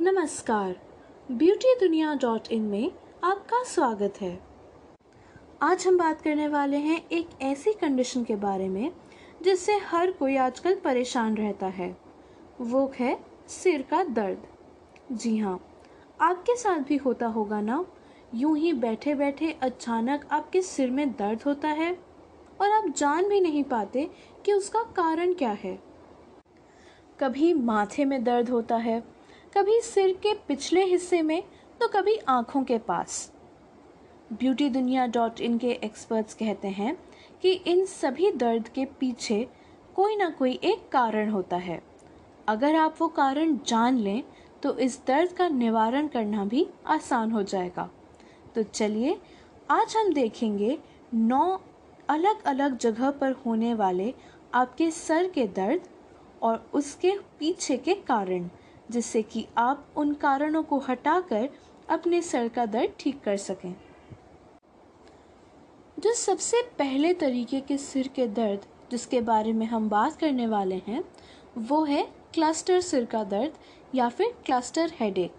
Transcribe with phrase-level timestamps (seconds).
[0.00, 0.74] नमस्कार।
[1.30, 2.90] ब्यूटी दुनिया dot in में
[3.24, 4.38] आपका स्वागत है।
[5.62, 8.92] आज हम बात करने वाले हैं एक ऐसी कंडीशन के बारे में,
[9.42, 11.90] जिससे हर कोई आजकल परेशान रहता है।
[12.60, 14.46] वो है सिर का दर्द।
[15.12, 15.58] जी हाँ
[16.20, 17.84] आपके साथ भी होता होगा ना?
[18.34, 21.92] यूँ ही बैठे बैठे अचानक आपके सिर में दर्द होता है
[22.60, 24.10] और आप जान भी नहीं पाते
[24.46, 25.78] कि उसका कारण क्या है।
[27.20, 29.02] कभी माथे में दर्द होता है
[29.54, 31.42] कभी सिर के पिछले हिस्से में
[31.80, 33.30] तो कभी आँखों के पास।
[34.32, 36.94] ब्यूटी दुनिया डॉट इन के एक्सपर्ट्स कहते हैं
[37.42, 39.46] कि इन सभी दर्द के पीछे
[39.96, 41.80] कोई ना कोई एक कारण होता है।
[42.48, 44.22] अगर आप वो कारण जान लें
[44.62, 47.88] तो इस दर्द का निवारण करना भी आसान हो जाएगा।
[48.54, 49.18] तो चलिए,
[49.70, 50.78] आज हम देखेंगे
[51.14, 51.60] नौ
[52.08, 54.12] अलग अलग जगह पर होने वाले
[54.54, 55.88] आपके सर के दर्द
[56.42, 58.50] और उसके पीछे के कारण।
[58.90, 61.48] जिससे कि आप उन कारणों को हटाकर
[61.88, 63.74] अपने सर का दर्द ठीक कर सकें।
[65.98, 70.80] जो सबसे पहले तरीके के सिर के दर्द जिसके बारे में हम बात करने वाले
[70.86, 71.02] हैं,
[71.58, 72.02] वो है
[72.34, 73.52] क्लस्टर सिर का दर्द
[73.94, 75.36] या फिर क्लस्टर हेडेक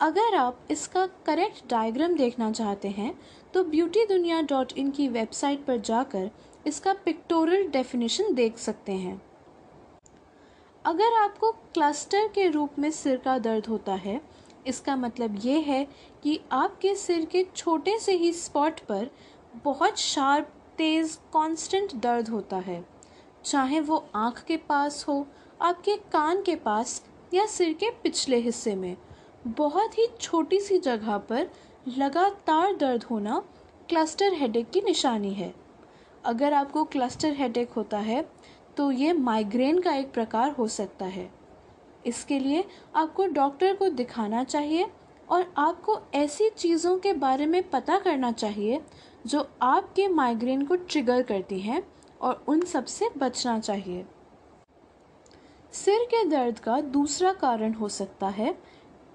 [0.00, 3.12] अगर आप इसका करेक्ट डायग्राम देखना चाहते हैं
[3.54, 6.30] तो ब्यूटी दुनिया डॉट इन की वेबसाइट पर जाकर
[6.66, 9.20] इसका पिक्टोरल डेफिनेशन देख सकते हैं।
[10.84, 14.20] अगर आपको क्लस्टर के रूप में सिर का दर्द होता है,
[14.66, 15.86] इसका मतलब ये है
[16.22, 19.10] कि आपके सिर के छोटे से ही स्पॉट पर
[19.64, 22.84] बहुत शार्प तेज़ कांस्टेंट दर्द होता है।
[23.44, 25.26] चाहे वो आँख के पास हो,
[25.60, 27.02] आपके कान के पास
[27.34, 28.96] या सिर के पिछले हिस्से में,
[29.46, 31.50] बहुत ही छोटी सी जगह पर
[31.88, 33.42] लगातार दर्द होना
[33.88, 35.54] क्लस्टर हेडेक की निशानी है।
[36.24, 38.22] अगर आपको क्लस्टर हेडेक होता है
[38.78, 41.28] तो ये माइग्रेन का एक प्रकार हो सकता है।
[42.06, 42.64] इसके लिए
[42.96, 44.86] आपको डॉक्टर को दिखाना चाहिए
[45.28, 48.80] और आपको ऐसी चीज़ों के बारे में पता करना चाहिए
[49.26, 51.82] जो आपके माइग्रेन को ट्रिगर करती हैं
[52.20, 54.04] और उन सबसे बचना चाहिए।
[55.72, 58.56] सिर के दर्द का दूसरा कारण हो सकता है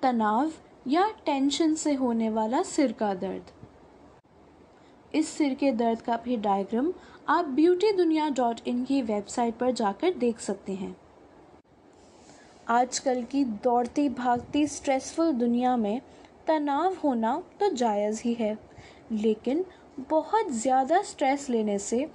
[0.01, 0.51] तनाव
[0.87, 3.51] या टेंशन से होने वाला सिर का दर्द।
[5.13, 6.91] इस सिर के दर्द का भी डायग्राम
[7.29, 10.95] आप ब्यूटी दुनिया डॉट इन की वेबसाइट पर जाकर देख सकते हैं।
[12.69, 16.01] आजकल की दौड़ती भागती स्ट्रेसफुल दुनिया में
[16.47, 18.57] तनाव होना तो जायज़ ही है,
[19.11, 19.65] लेकिन
[20.09, 22.07] बहुत ज़्यादा स्ट्रेस लेने से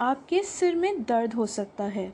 [0.00, 2.12] आपके सिर में दर्द हो सकता है।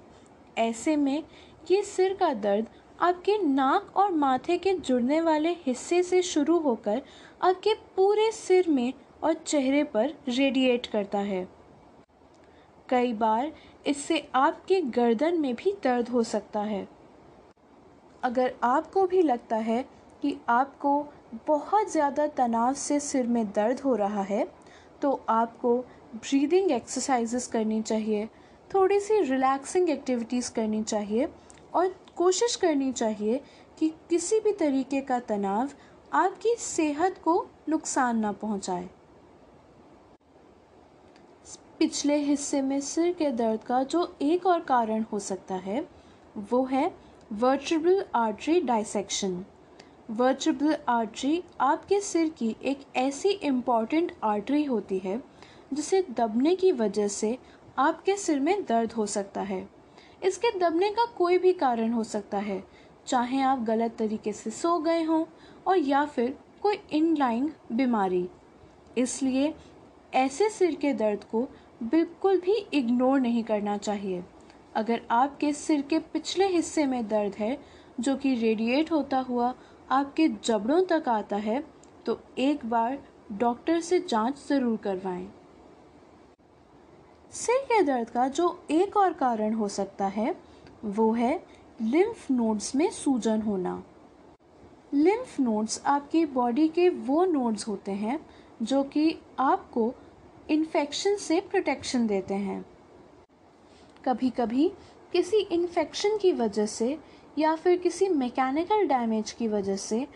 [0.58, 1.22] ऐसे में
[1.70, 2.66] ये सिर का दर्द
[2.98, 7.02] आपके नाक और माथे के जुड़ने वाले हिस्से से शुरू होकर
[7.42, 11.46] आपके पूरे सिर में और चेहरे पर रेडिएट करता है।
[12.88, 13.52] कई बार
[13.86, 16.86] इससे आपके गर्दन में भी दर्द हो सकता है।
[18.22, 19.82] अगर आपको भी लगता है
[20.22, 21.06] कि आपको
[21.46, 24.46] बहुत ज़्यादा तनाव से सिर में दर्द हो रहा है
[25.02, 25.76] तो आपको
[26.14, 28.28] ब्रीदिंग एक्सरसाइजेस करनी चाहिए
[28.70, 31.28] थोड़ी सी रिलैक्सिंग एक्टिविटीज़ करनी चाहिए
[31.74, 33.40] और कोशिश करनी चाहिए
[33.78, 35.70] कि किसी भी तरीके का तनाव
[36.12, 37.34] आपकी सेहत को
[37.68, 38.88] नुकसान ना पहुँचाए।
[41.82, 45.80] पिछले हिस्से में सिर के दर्द का जो एक और कारण हो सकता है,
[46.50, 46.94] वो है
[47.32, 49.34] vertebral artery dissection
[50.10, 55.20] vertebral artery आपके सिर की एक ऐसी इंपॉर्टेंट आर्टरी होती है,
[55.72, 57.36] जिसे दबने की वजह से
[57.78, 59.68] आपके सिर में दर्द हो सकता है।
[60.24, 62.62] इसके दबने का कोई भी कारण हो सकता है,
[63.06, 65.24] चाहे आप गलत तरीके से सो गए हों
[65.66, 68.28] और या फिर कोई इनलाइन बीमारी।
[68.98, 69.54] इसलिए
[70.14, 71.46] ऐसे सिर के दर्द को
[71.82, 74.22] बिल्कुल भी इग्नोर नहीं करना चाहिए
[74.74, 77.58] अगर आपके सिर के पिछले हिस्से में दर्द है,
[78.00, 79.54] जो कि रेडिएट होता हुआ
[79.90, 81.62] आपके जबड़ों तक आता है
[82.06, 82.98] तो एक बार
[83.32, 85.26] डॉक्टर से जाँच ज़रूर करवाएँ।
[87.32, 90.34] सिर के दर्द का जो एक और कारण हो सकता है,
[90.84, 91.34] वो है
[91.82, 93.82] लिम्फ नोड्स में सूजन होना
[94.94, 98.18] लिम्फ नोड्स आपकी बॉडी के वो नोड्स होते हैं,
[98.62, 99.92] जो कि आपको
[100.50, 102.64] इन्फेक्शन से प्रोटेक्शन देते हैं।
[104.04, 104.68] कभी कभी
[105.12, 106.98] किसी इन्फेक्शन की वजह से
[107.38, 110.06] या फिर किसी मैकेनिकल डैमेज की वजह से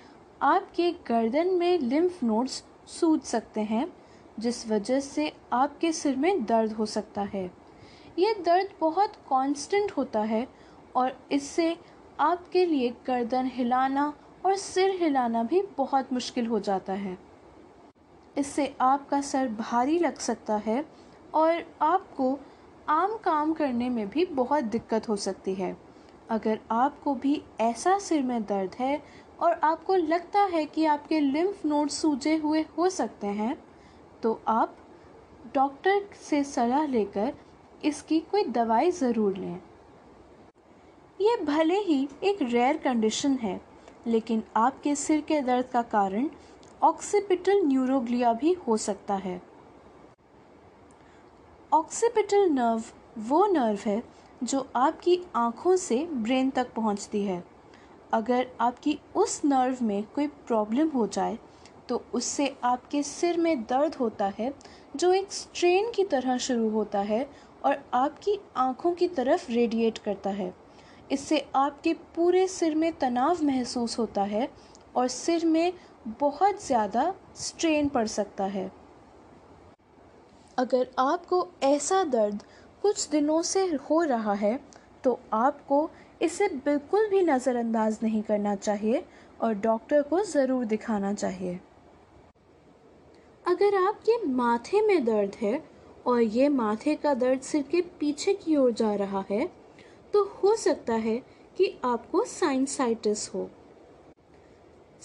[0.42, 3.86] आपके गर्दन में लिम्फ नोड्स सूज सकते हैं,
[4.38, 7.50] जिस वजह से आपके सिर में दर्द हो सकता है।
[8.18, 10.46] ये दर्द बहुत कांस्टेंट होता है
[10.96, 11.76] और इससे
[12.20, 14.12] आपके लिए गर्दन हिलाना
[14.46, 17.16] और सिर हिलाना भी बहुत मुश्किल हो जाता है।
[18.38, 20.84] इससे आपका सर भारी लग सकता है
[21.34, 22.38] और आपको
[22.88, 25.76] आम काम करने में भी बहुत दिक्कत हो सकती है।
[26.30, 29.02] अगर आपको भी ऐसा सिर में दर्द है
[29.40, 33.56] और आपको लगता है कि आपके लिम्फ नोड सूजे हुए हो सकते हैं
[34.22, 34.76] तो आप
[35.54, 37.32] डॉक्टर से सलाह लेकर
[37.84, 39.60] इसकी कोई दवाई ज़रूर लें।
[41.20, 43.60] ये भले ही एक रेयर कंडीशन है,
[44.06, 46.28] लेकिन आपके सिर के दर्द का कारण
[46.82, 49.40] ऑक्सीपिटल न्यूरोग्लिया भी हो सकता है।
[51.72, 52.82] ऑक्सीपिटल नर्व
[53.20, 54.02] वो नर्व है
[54.42, 57.42] जो आपकी आँखों से ब्रेन तक पहुँचती है।
[58.12, 61.38] अगर आपकी उस नर्व में कोई प्रॉब्लम हो जाए
[61.88, 64.52] तो उससे आपके सिर में दर्द होता है,
[64.96, 67.28] जो एक स्ट्रेन की तरह शुरू होता है
[67.64, 70.52] और आपकी आँखों की तरफ़ रेडिएट करता है।
[71.10, 74.48] इससे आपके पूरे सिर में तनाव महसूस होता है
[74.96, 75.72] और सिर में
[76.08, 78.70] बहुत ज़्यादा स्ट्रेन पड़ सकता है।
[80.58, 82.42] अगर आपको ऐसा दर्द
[82.82, 84.58] कुछ दिनों से हो रहा है
[85.04, 85.88] तो आपको
[86.22, 89.04] इसे बिल्कुल भी नज़रअंदाज नहीं करना चाहिए
[89.40, 91.58] और डॉक्टर को ज़रूर दिखाना चाहिए।
[93.44, 95.62] अगर आपके माथे में दर्द है
[96.06, 99.46] और ये माथे का दर्द सिर के पीछे की ओर जा रहा है
[100.14, 101.16] तो हो सकता है
[101.56, 103.48] कि आपको साइनसाइटिस हो।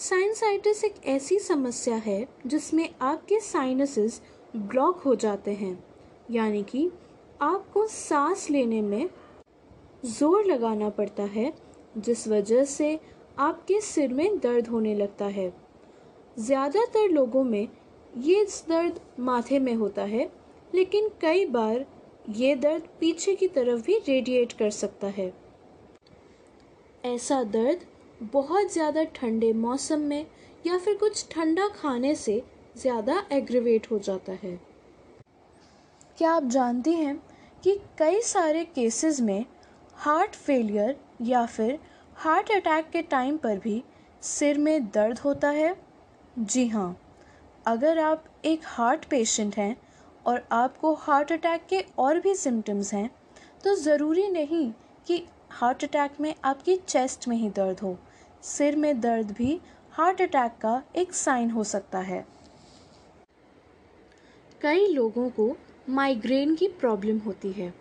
[0.02, 4.20] साइनसाइटिस एक ऐसी समस्या है जिसमें आपके साइनसेस
[4.56, 5.84] ब्लॉक हो जाते हैं,
[6.30, 6.90] यानी कि
[7.40, 9.08] आपको सांस लेने में
[10.06, 11.52] ज़ोर लगाना पड़ता है,
[11.98, 12.98] जिस वजह से
[13.38, 15.52] आपके सिर में दर्द होने लगता है।
[16.36, 17.68] ज़्यादातर लोगों में
[18.18, 20.30] ये दर्द माथे में होता है,
[20.74, 21.86] लेकिन कई बार
[22.30, 25.32] ये दर्द पीछे की तरफ़ भी रेडिएट कर सकता है।
[27.04, 27.86] ऐसा दर्द
[28.24, 30.26] बहुत ज़्यादा ठंडे मौसम में
[30.64, 32.42] या फिर कुछ ठंडा खाने से
[32.76, 34.58] ज़्यादा एग्रीवेट हो जाता है।
[36.18, 37.16] क्या आप जानती हैं
[37.62, 39.44] कि कई सारे केसेस में
[39.96, 41.78] हार्ट फेलियर या फिर
[42.16, 43.82] हार्ट अटैक के टाइम पर भी
[44.22, 45.74] सिर में दर्द होता है?
[46.38, 46.96] जी हाँ
[47.66, 49.76] अगर आप एक हार्ट पेशेंट हैं
[50.26, 53.08] और आपको हार्ट अटैक के और भी सिम्टम्स हैं
[53.64, 54.70] तो ज़रूरी नहीं
[55.06, 55.22] कि
[55.52, 57.96] हार्ट अटैक में आपकी चेस्ट में ही दर्द हो।
[58.42, 59.60] सिर में दर्द भी
[59.90, 62.26] हार्ट अटैक का एक साइन हो सकता है।
[64.60, 65.56] कई लोगों को
[65.88, 67.74] माइग्रेन की प्रॉब्लम होती है।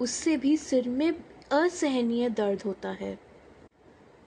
[0.00, 1.12] उससे भी सिर में
[1.52, 3.18] असहनीय दर्द होता है।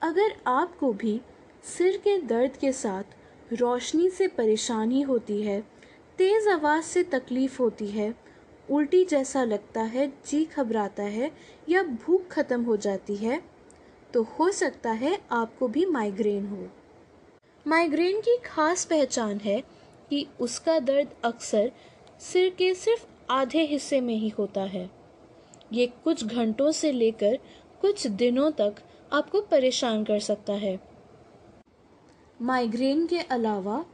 [0.02, 1.20] अगर आपको भी
[1.64, 5.60] सिर के दर्द के साथ रोशनी से परेशानी होती है,
[6.18, 8.14] तेज़ आवाज़ से तकलीफ़ होती है,
[8.70, 11.30] उल्टी जैसा लगता है, जी घबराता है
[11.68, 13.53] या भूख ख़त्म हो जाती है
[14.14, 16.68] तो हो सकता है आपको भी माइग्रेन हो।
[17.66, 19.60] माइग्रेन की खास पहचान है
[20.10, 21.72] कि उसका दर्द अक्सर
[22.20, 24.90] सिर के सिर्फ़ आधे हिस्से में ही होता है।
[25.72, 27.38] ये कुछ घंटों से लेकर
[27.80, 28.74] कुछ दिनों तक
[29.12, 30.78] आपको परेशान कर सकता है।
[32.42, 33.84] माइग्रेन के अलावा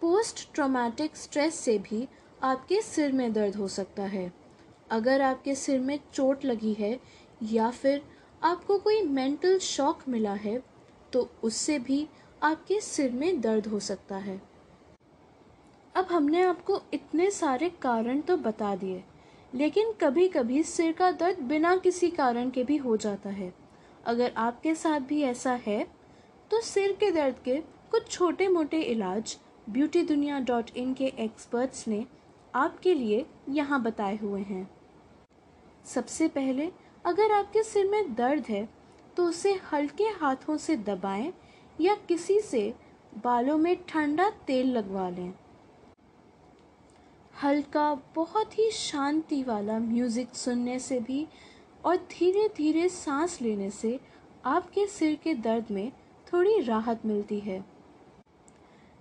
[0.00, 2.08] पोस्ट ट्रॉमेटिक स्ट्रेस से भी
[2.42, 4.32] आपके सिर में दर्द हो सकता है।
[4.90, 6.98] अगर आपके सिर में चोट लगी है
[7.42, 8.02] या फिर
[8.42, 10.62] आपको कोई मेंटल शॉक मिला है
[11.12, 12.06] तो उससे भी
[12.42, 14.40] आपके सिर में दर्द हो सकता है।
[15.94, 19.02] अब हमने आपको इतने सारे कारण तो बता दिए,
[19.52, 23.52] लेकिन कभी कभी सिर का दर्द बिना किसी कारण के भी हो जाता है।
[24.06, 25.82] अगर आपके साथ भी ऐसा है
[26.50, 27.56] तो सिर के दर्द के
[27.90, 29.36] कुछ छोटे मोटे इलाज
[29.70, 32.04] ब्यूटी दुनिया डॉट इन के एक्सपर्ट्स ने
[32.54, 34.68] आपके लिए यहाँ बताए हुए हैं।
[35.86, 36.70] सबसे पहले
[37.04, 38.68] अगर आपके सिर में दर्द है
[39.16, 41.32] तो उसे हल्के हाथों से दबाएँ
[41.80, 42.72] या किसी से
[43.24, 45.32] बालों में ठंडा तेल लगवा लें।
[47.34, 51.26] हल्का, बहुत ही शांति वाला म्यूज़िक सुनने से भी
[51.84, 53.98] और धीरे धीरे सांस लेने से
[54.44, 55.90] आपके सिर के दर्द में
[56.32, 57.58] थोड़ी राहत मिलती है।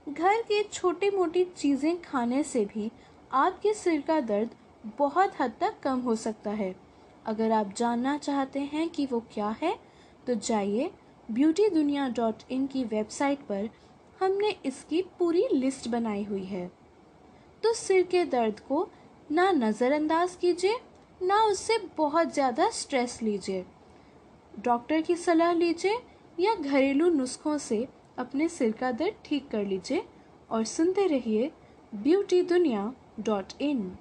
[0.08, 2.92] घर के छोटे मोटी चीज़ें खाने से भी
[3.34, 4.56] आपके सिर का दर्द
[4.98, 6.76] बहुत हद तक कम हो सकता है।
[7.26, 9.78] अगर आप जानना चाहते हैं कि वो क्या है
[10.28, 10.90] तो जाइए
[11.32, 13.70] ब्यूटी दुनिया डॉट इन की वेबसाइट पर
[14.20, 16.68] हमने इसकी पूरी लिस्ट बनाई हुई है।
[17.64, 18.88] तो सिर के दर्द को
[19.32, 20.76] ना नज़रअंदाज कीजिए,
[21.22, 23.66] ना उससे बहुत ज़्यादा स्ट्रेस लीजिए।
[24.60, 25.98] डॉक्टर की सलाह लीजिए
[26.40, 27.88] या घरेलू नुस्खों से
[28.20, 30.04] अपने सिर का दर्द ठीक कर लीजिए
[30.52, 31.52] और सुनते रहिए
[31.94, 33.92] ब्यूटी दुनिया डॉट इन